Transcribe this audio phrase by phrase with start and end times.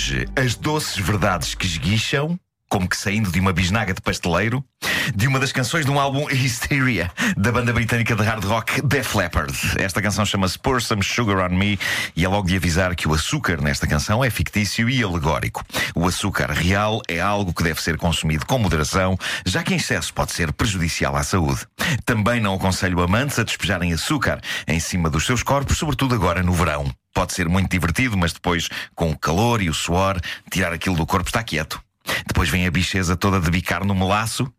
[0.00, 2.40] Hoje, as doces verdades que esguicham,
[2.70, 4.64] como que saindo de uma bisnaga de pasteleiro,
[5.14, 9.14] de uma das canções de um álbum Hysteria, da banda britânica de hard rock Def
[9.14, 9.52] Leppard.
[9.76, 11.78] Esta canção chama-se Pour Some Sugar on Me
[12.14, 15.64] e é logo de avisar que o açúcar nesta canção é fictício e alegórico.
[15.94, 20.12] O açúcar real é algo que deve ser consumido com moderação, já que em excesso
[20.12, 21.66] pode ser prejudicial à saúde.
[22.04, 26.52] Também não aconselho amantes a despejarem açúcar em cima dos seus corpos, sobretudo agora no
[26.52, 26.90] verão.
[27.12, 31.06] Pode ser muito divertido, mas depois, com o calor e o suor, tirar aquilo do
[31.06, 31.80] corpo está quieto.
[32.26, 34.52] Depois vem a bicheza toda de bicar no melaço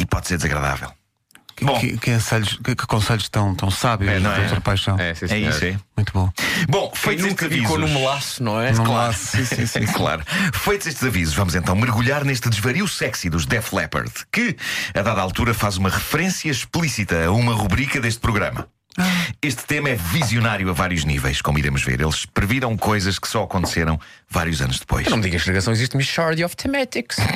[0.00, 0.90] e pode ser desagradável.
[1.62, 4.40] Bom, Que, que, conselhos, que, que conselhos tão, tão sábios, É, não é?
[4.40, 4.98] doutor Paixão.
[4.98, 5.76] É, sim, é isso, é.
[5.94, 6.32] Muito bom.
[6.70, 8.00] Bom, feitos estes ficou no avisos...
[8.00, 8.72] melaço, não é?
[8.72, 9.08] Não Claro.
[9.08, 9.84] lá, sim, sim, sim.
[9.92, 10.22] claro.
[10.54, 14.56] Feitos estes avisos, vamos então mergulhar neste desvario sexy dos Def Leppard, que,
[14.94, 18.66] a dada altura, faz uma referência explícita a uma rubrica deste programa.
[19.40, 22.00] Este tema é visionário a vários níveis, como iremos ver.
[22.00, 25.08] Eles previram coisas que só aconteceram vários anos depois.
[25.08, 27.16] Não me digas que a ligação existe Shard of Thematics.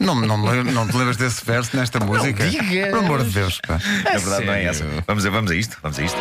[0.00, 2.48] Não, não, não te lembras desse verso nesta música?
[2.48, 2.88] digas.
[2.88, 3.78] Pelo amor de Deus, pá.
[4.02, 4.82] Na verdade, não é essa.
[4.82, 5.04] sério?
[5.06, 6.18] Vamos a, vamos a isto, vamos a isto.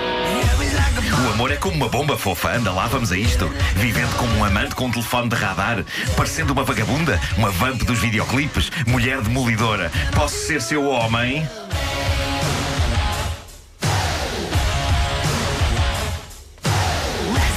[1.26, 3.48] O amor é como uma bomba fofa, anda lá, vamos a isto.
[3.78, 5.86] Vivendo como um amante com um telefone de radar,
[6.18, 9.90] parecendo uma vagabunda, uma vamp dos videoclipes, mulher demolidora.
[10.14, 11.48] Posso ser seu homem?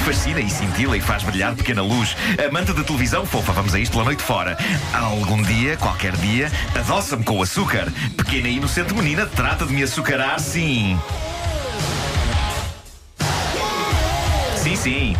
[0.05, 2.15] Fascina e cintila e faz brilhar pequena luz.
[2.45, 4.57] Amante de televisão, fofa, vamos a isto pela noite fora.
[4.93, 7.91] Algum dia, qualquer dia, adoça-me com o açúcar.
[8.17, 10.99] Pequena e inocente menina, trata de me açucarar, sim.
[14.57, 15.17] Sim, sim.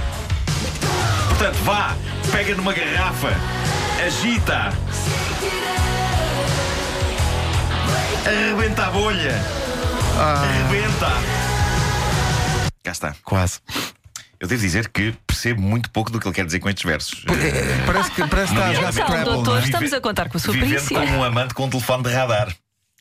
[1.30, 1.95] Portanto, vá,
[2.31, 3.30] pega numa garrafa,
[4.06, 4.73] agita.
[8.26, 9.42] Arrebenta a bolha.
[10.20, 11.11] Arrebenta.
[12.83, 13.16] Cá está.
[13.23, 13.60] Quase.
[14.43, 17.23] Eu devo dizer que percebo muito pouco do que ele quer dizer com estes versos.
[17.30, 19.23] É, Parece que, parece que está a jogar Scrabble.
[19.23, 19.64] doutor, é?
[19.64, 20.99] estamos a contar com a sua Vivendo perícia.
[20.99, 22.54] como um amante com um telefone de radar.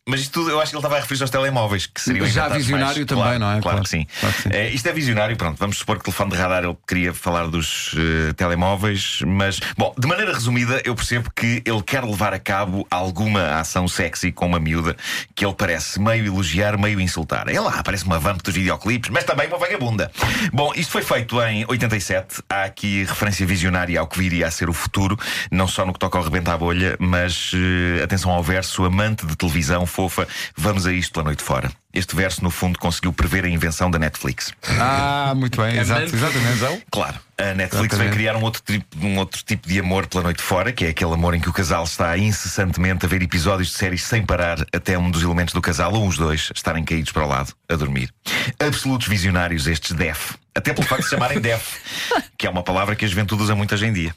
[0.09, 2.49] Mas isto tudo, eu acho que ele estava a referir-se aos telemóveis, que seriam Já
[2.49, 3.07] visionário mais.
[3.07, 3.61] também, Claro, não é?
[3.61, 3.83] Claro, Claro.
[3.85, 4.07] que sim.
[4.19, 4.49] Claro que sim.
[4.51, 5.57] Eh, isto é visionário, pronto.
[5.61, 9.95] Vamos supor que o telefone de radar ele queria falar dos eh, telemóveis, mas, bom,
[9.97, 14.47] de maneira resumida, eu percebo que ele quer levar a cabo alguma ação sexy com
[14.47, 14.97] uma miúda
[15.37, 17.49] que ele parece meio elogiar, meio insultar.
[17.49, 20.11] É lá, parece uma vamp dos videoclipes, mas também uma vagabunda.
[20.53, 22.43] Bom, isto foi feito em 87.
[22.51, 25.17] Há aqui referência visionária ao que viria a ser o futuro,
[25.49, 29.25] não só no que toca ao rebenta à bolha, mas eh, atenção ao verso, amante
[29.25, 30.27] de televisão, fofa,
[30.57, 31.71] vamos a isto pela noite fora.
[31.93, 34.53] Este verso, no fundo, conseguiu prever a invenção da Netflix.
[34.81, 36.85] Ah, muito bem, exato, exatamente.
[36.91, 40.43] Claro, a Netflix vai criar um outro, tipo, um outro tipo de amor pela noite
[40.43, 43.75] fora, que é aquele amor em que o casal está incessantemente a ver episódios de
[43.75, 47.27] séries sem parar até um dos elementos do casal, ou os dois, estarem caídos para
[47.27, 48.11] o lado, a dormir.
[48.59, 50.35] Absolutos visionários estes DEF.
[50.55, 51.79] Até pelo facto de se chamarem DEF,
[52.39, 54.15] que é uma palavra que a juventude usa muito hoje em dia.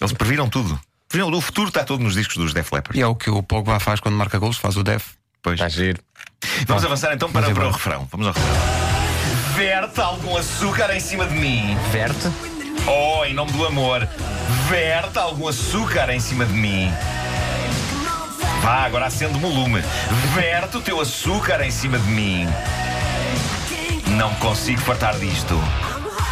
[0.00, 0.78] Eles previram tudo.
[1.14, 2.98] O futuro está todo nos discos dos Def Leppard.
[2.98, 5.14] E é o que o Pogba faz quando marca gols, faz o def.
[5.42, 5.54] Pois.
[5.54, 6.00] Está giro.
[6.66, 8.08] Vamos avançar então para, Vamos para o refrão.
[8.10, 8.56] Vamos ao refrão.
[9.54, 11.76] Verte algum açúcar em cima de mim.
[11.90, 12.28] Verte.
[12.86, 14.06] Oh, em nome do amor,
[14.68, 16.92] verte algum açúcar em cima de mim.
[18.62, 19.82] Vá, agora acende-me o lume.
[20.34, 22.46] Verte o teu açúcar em cima de mim.
[24.16, 25.54] Não consigo fartar disto.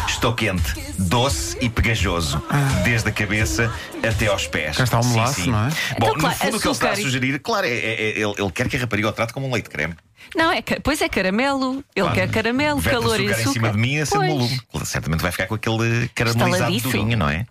[0.07, 2.41] Estou quente, doce e pegajoso,
[2.83, 3.71] desde a cabeça
[4.07, 4.77] até aos pés.
[4.77, 5.51] Cá está o Sim, melaço, sim.
[5.51, 5.69] não é?
[5.69, 7.69] Bom, Então, no claro, fundo, o que ele está a açúcar e- sugerir, claro, é,
[7.69, 9.93] é- é- ele, ele quer que a rapariga o trate como um leite creme.
[10.35, 11.83] Não, é, ca- pois é caramelo.
[11.95, 12.13] Ele Claro.
[12.15, 14.29] quer caramelo, calor e açúcar em cima de mim a ser Pois.
[14.29, 14.61] volume.
[14.83, 16.87] Certamente vai ficar com aquele caramelizado Estaladiço.
[16.89, 17.45] durinho, não é?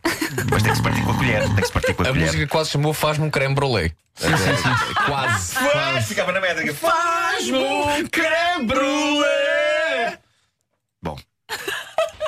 [0.51, 1.43] Mas tem que se partir com a colher.
[1.45, 2.27] Tem que se partir com a, A colher.
[2.27, 3.93] música quase chamou Faz-me um creme brulee.
[5.07, 5.55] Quase.
[5.55, 6.75] Faz, ficava na métrica.
[6.75, 9.54] Faz-me um creme brulee.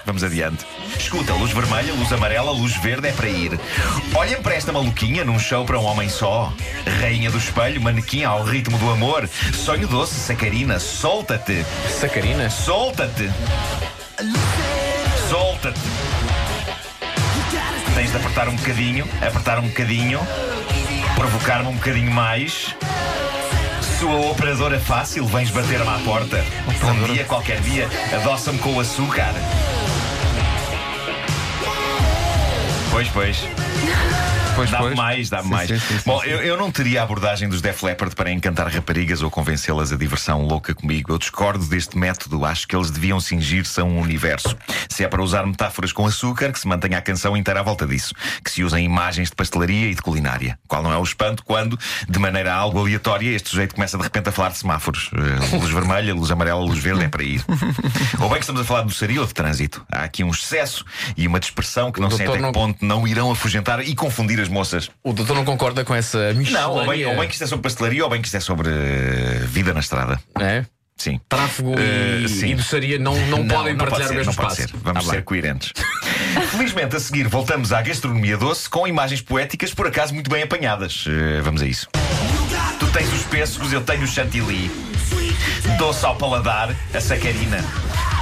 [0.07, 0.65] Vamos adiante.
[0.97, 3.59] Escuta, luz vermelha, luz amarela, luz verde é para ir.
[4.15, 6.53] Olhem para esta maluquinha num show para um homem só.
[7.01, 9.29] Rainha do espelho, manequim ao ritmo do amor.
[9.53, 11.67] Sonho doce, sacarina, solta-te.
[11.91, 12.49] Sacarina.
[12.49, 13.31] Solta-te!
[15.29, 15.81] Solta-te!
[17.95, 20.21] Tens de apertar um bocadinho, apertar um bocadinho,
[21.17, 22.75] provocar-me um bocadinho mais.
[23.99, 26.45] Sua operadora fácil, vens bater-me à porta.
[26.85, 29.35] Um dia, qualquer dia, adoça-me com o açúcar.
[32.97, 34.36] Pois, pois.
[34.57, 34.97] Pois, Dá-me pois.
[34.97, 35.69] mais, dá-me Sim, mais.
[35.69, 36.23] sim, sim, Bom.
[36.25, 39.97] Eu, eu não teria a abordagem dos Def Leppard para encantar raparigas ou convencê-las a
[39.97, 41.13] diversão louca comigo.
[41.13, 42.45] Eu discordo deste método.
[42.45, 44.57] Acho que eles deviam cingir-se a um universo.
[44.89, 47.87] Se é para usar metáforas com açúcar, que se mantenha a canção inteira à volta
[47.87, 48.15] disso.
[48.43, 50.59] Que se usem imagens de pastelaria e de culinária.
[50.67, 54.29] Qual não é o espanto quando, de maneira algo aleatória, este sujeito começa de repente
[54.29, 55.11] a falar de semáforos.
[55.15, 57.45] Eh, luz vermelha, luz amarela, luz verde, é para ir.
[58.21, 59.85] ou bem que estamos a falar do ou de trânsito.
[59.91, 60.85] Há aqui um excesso
[61.17, 64.41] e uma dispersão que não sei até que não- ponto não irão afugentar e confundir
[64.41, 64.91] as moças.
[65.03, 66.63] O doutor não concorda com essa mistura?
[66.63, 68.41] Não, ou bem, ou bem que isto é sobre pastelaria ou bem que isto é
[68.41, 70.21] sobre eh, vida na estrada.
[70.41, 70.65] É?
[70.97, 71.21] Sim.
[71.29, 72.51] Tráfego Eh, e, sim.
[72.53, 74.57] e doçaria não, não, podem não partilhar pode ser, o mesmo não espaço.
[74.57, 74.71] ser.
[74.83, 75.73] Vamos Ah, ser coerentes.
[76.51, 81.05] Felizmente, a seguir, voltamos à gastronomia doce com imagens poéticas, por acaso muito bem apanhadas.
[81.07, 81.89] Eh, vamos a isso.
[82.81, 84.71] Tu tens os pêssegos, eu tenho o chantilly.
[85.79, 87.63] Doce ao paladar, a sacarina.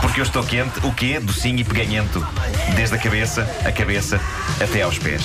[0.00, 1.18] Porque eu estou quente, o quê?
[1.20, 2.26] Docinho e peganhento.
[2.74, 4.20] Desde a cabeça, a cabeça,
[4.60, 5.22] até aos pés.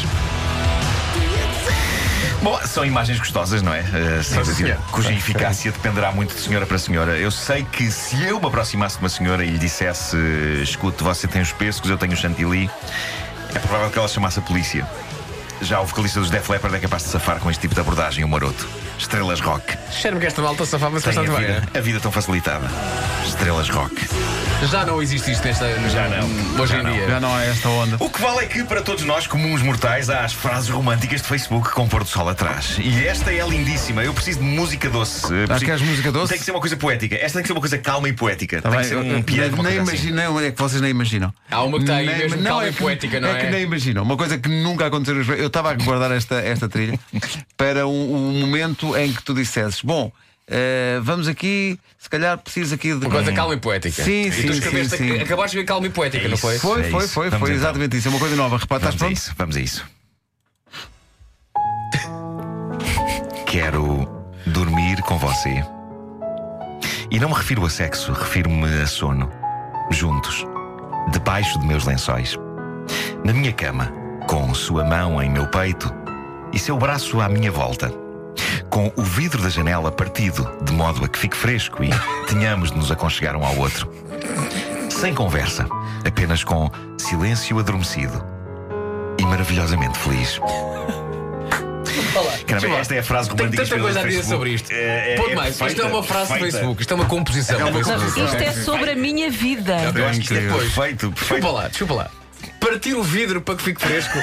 [2.42, 3.82] Bom, são imagens gostosas, não é?
[3.82, 4.78] Uh, sem dúvida, senhor.
[4.92, 7.18] cuja eficácia dependerá muito de senhora para senhora.
[7.18, 10.16] Eu sei que se eu me aproximasse de uma senhora e lhe dissesse:
[10.62, 12.70] escute, você tem os pêssegos, eu tenho o chantilly,
[13.54, 14.88] é provável que ela chamasse a polícia.
[15.62, 18.24] Já o vocalista dos Def Leppard é capaz de safar com este tipo de abordagem,
[18.24, 18.68] o maroto.
[18.98, 19.78] Estrelas rock.
[19.92, 21.40] Cheiro-me que esta malta safava-se bastante bem.
[21.40, 22.70] vida, a vida tão facilitada.
[23.26, 24.08] Estrelas rock.
[24.62, 24.68] É?
[24.68, 26.62] Já não existe isto nesta, Já não.
[26.62, 26.92] hoje Já em não.
[26.94, 27.08] dia.
[27.08, 27.98] Já não há esta onda.
[28.00, 31.28] O que vale é que, para todos nós, comuns mortais, há as frases românticas de
[31.28, 32.78] Facebook com pôr do sol atrás.
[32.80, 34.04] E esta é lindíssima.
[34.04, 35.26] Eu preciso de música doce.
[35.34, 36.30] Eh, preciso- queres música doce?
[36.30, 37.16] Tem que ser uma coisa poética.
[37.16, 38.62] Esta tem que ser uma coisa calma e poética.
[38.62, 40.08] Tá tem bem, que ser um piano, uma nem coisa assim.
[40.10, 41.34] imagino, não, é que vocês nem imaginam.
[41.50, 43.40] Há uma que tem Nem- mesmo calma e que- poética, não é?
[43.40, 44.04] que nem imaginam.
[44.04, 45.16] Uma coisa que nunca aconteceu.
[45.16, 47.00] nos- Eu estava a guardar esta, esta trilha
[47.58, 50.12] para um, um momento em que tu dissesses: Bom,
[50.50, 53.06] eh, vamos aqui, se calhar preciso aqui de.
[53.06, 54.04] Uma coisa calma e poética.
[54.04, 55.20] Sim, e sim, tu escreveste, sim, sim.
[55.22, 56.42] acabaste de ver calma e poética, É não isso.
[56.42, 56.58] foi?
[56.60, 57.14] Foi, É foi, isso.
[57.14, 57.62] foi, Vamos foi então.
[57.64, 58.08] exatamente isso.
[58.08, 58.58] É uma coisa nova.
[58.58, 59.18] Repara, estás Vamos a pronto?
[59.18, 59.86] isso, vamos a isso.
[63.46, 64.08] Quero
[64.46, 65.64] dormir com você.
[67.12, 69.32] E não me refiro a sexo, refiro-me a sono.
[69.92, 70.46] Juntos,
[71.12, 72.38] debaixo de meus lençóis.
[73.26, 73.92] Na minha cama,
[74.28, 75.92] com sua mão em meu peito
[76.54, 77.92] e seu braço à minha volta.
[78.80, 81.90] Com o vidro da janela partido, de modo a que fique fresco e
[82.30, 83.92] tenhamos de nos aconchegar um ao outro.
[84.90, 85.68] Sem conversa,
[86.08, 88.24] apenas com silêncio adormecido
[89.20, 90.40] e maravilhosamente feliz.
[92.48, 94.72] Caramba, esta é a frase Tenho romântica tanta coisa a dizer sobre isto.
[94.72, 96.58] É, é, Ponto é mais, isto é uma frase do perfeita.
[96.58, 98.22] Facebook, isto é uma composição do Não, Facebook.
[98.22, 99.76] isto é sobre a minha vida.
[99.94, 100.58] Eu acho que isto é incrível.
[100.58, 101.52] perfeito, Desculpa perfeito.
[101.52, 102.12] lá, desculpa lá.
[102.70, 104.14] Partir o vidro para que fique fresco.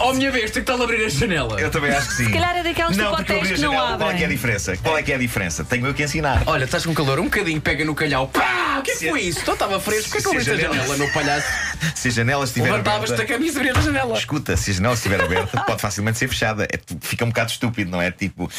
[0.00, 1.60] Oh, minha vez, tem que estar a abrir a janela.
[1.60, 2.24] Eu também acho que sim.
[2.26, 4.10] Se calhar é daquelas não, tipo porque eu hotéis abri a que não janela, Qual
[4.10, 4.28] é que é a abrem.
[4.36, 4.76] diferença?
[4.76, 5.64] Qual é que é a diferença?
[5.64, 6.42] Tenho eu que ensinar.
[6.46, 8.26] Olha, estás com calor, um bocadinho, pega no calhau.
[8.28, 9.38] Pá, o que é que Se- foi isso?
[9.40, 11.12] Então estava fresco, por que é que eu se abri a a janela- janela, meu
[11.12, 11.46] palhaço?
[11.94, 13.32] Se a janela estiver Levantavas-te aberta.
[13.32, 14.18] a camisa e abrias a janela.
[14.18, 16.64] Escuta, se a janela estiver aberta, pode facilmente ser fechada.
[16.64, 18.10] É, tu- fica um bocado estúpido, não é?
[18.10, 18.50] Tipo,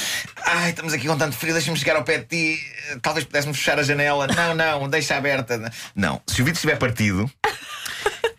[0.46, 2.60] ai, estamos aqui com tanto frio, deixa-me chegar ao pé de ti,
[3.02, 4.28] talvez pudéssemos fechar a janela.
[4.28, 5.72] Não, não, deixa aberta.
[5.96, 7.30] Não, se o vidro estiver partido,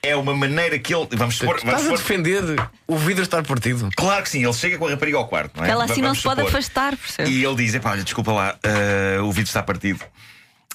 [0.08, 1.08] é uma maneira que ele.
[1.12, 1.60] Vamos supor.
[1.60, 3.88] Vamos Estás a supor defender o vidro estar partido.
[3.96, 5.70] Claro que sim, ele chega com a rapariga ao quarto, não é?
[5.70, 6.50] Ela assim não Vamos se pode supor.
[6.50, 7.30] afastar, percebe?
[7.30, 10.04] E ele diz: Epá, olha, desculpa lá, eh, o vidro está partido.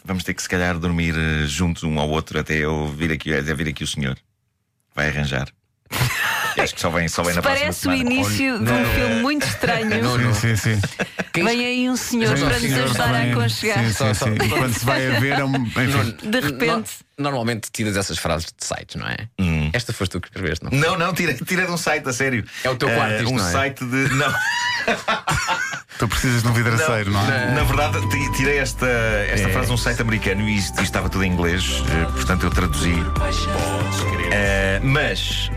[0.04, 3.34] Vamos ter que se calhar dormir eh, juntos um ao outro até eu vir aqui,
[3.34, 4.18] até vir aqui o senhor.
[4.96, 5.48] Vai arranjar.
[6.58, 8.02] Acho que só vem, só vem na próxima Parece o semana.
[8.14, 10.02] início de um filme muito estranho.
[10.04, 10.34] Não, não.
[10.34, 10.80] Sim, sim.
[11.34, 13.32] Quem- Vem aí um senhor Sim, para sim, nos senhor, ajudar a também.
[13.32, 13.78] aconchegar.
[13.80, 14.34] Sim, sim, Só- sim.
[14.44, 15.56] E quando se vai a ver, é um.
[15.56, 16.18] Enfim.
[16.30, 16.92] De repente.
[17.18, 19.18] No- normalmente tiras essas frases de sites, não é?
[19.74, 20.72] Esta foste tu que escreveste, não?
[20.72, 22.46] Não, não, tirei, tirei de um site, a sério.
[22.64, 23.52] É o teu quarto Eh, isto, Um não é?
[23.52, 24.10] site de.
[24.16, 24.34] Não.
[25.98, 27.52] Tu precisas de um vidraceiro, não, é?
[27.52, 31.10] Na verdade, ti- tirei esta, esta frase de um site americano e isto, isto estava
[31.10, 32.94] tudo em inglês, eh, portanto eu traduzi.
[34.32, 35.52] Eh, mas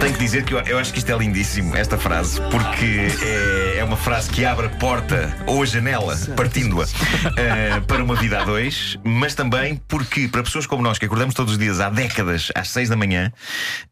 [0.00, 3.78] tenho que dizer que eu, eu acho que isto é lindíssimo, esta frase, porque é,
[3.78, 6.86] é uma frase que abre a porta ou a janela, partindo-a,
[7.36, 11.34] eh, para uma vida a dois, mas também porque, para pessoas como nós que acordamos
[11.34, 13.32] todos os dias há décadas, às seis da manhã,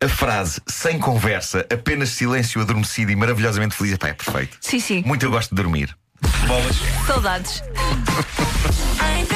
[0.02, 4.56] a frase sem conversa, apenas silêncio adormecido e maravilhosamente feliz, epá, é perfeito.
[4.60, 5.02] Sim, sim.
[5.04, 5.71] Muito eu gosto de dormir.
[6.46, 6.76] Bolas.
[7.06, 7.62] Saudades.